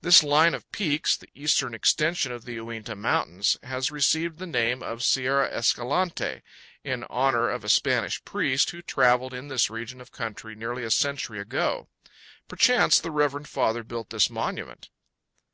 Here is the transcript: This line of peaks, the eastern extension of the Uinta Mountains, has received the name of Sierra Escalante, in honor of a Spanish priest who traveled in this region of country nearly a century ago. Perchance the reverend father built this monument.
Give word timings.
This 0.00 0.22
line 0.22 0.54
of 0.54 0.72
peaks, 0.72 1.14
the 1.14 1.28
eastern 1.34 1.74
extension 1.74 2.32
of 2.32 2.46
the 2.46 2.54
Uinta 2.54 2.96
Mountains, 2.96 3.58
has 3.62 3.90
received 3.90 4.38
the 4.38 4.46
name 4.46 4.82
of 4.82 5.02
Sierra 5.02 5.46
Escalante, 5.50 6.40
in 6.84 7.04
honor 7.10 7.50
of 7.50 7.64
a 7.64 7.68
Spanish 7.68 8.24
priest 8.24 8.70
who 8.70 8.80
traveled 8.80 9.34
in 9.34 9.48
this 9.48 9.68
region 9.68 10.00
of 10.00 10.10
country 10.10 10.54
nearly 10.54 10.84
a 10.84 10.90
century 10.90 11.38
ago. 11.38 11.86
Perchance 12.48 12.98
the 12.98 13.10
reverend 13.10 13.46
father 13.46 13.84
built 13.84 14.08
this 14.08 14.30
monument. 14.30 14.88